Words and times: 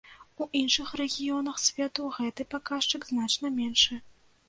У 0.43 0.45
іншых 0.59 0.93
рэгіёнах 1.01 1.61
свету 1.67 2.09
гэты 2.19 2.49
паказчык 2.57 3.01
значна 3.15 3.57
меншы. 3.63 4.05